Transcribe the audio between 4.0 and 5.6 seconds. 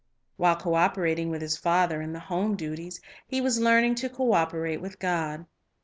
to co operate with God.